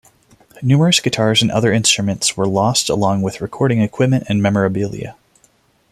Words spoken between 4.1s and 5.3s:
and memorabilia.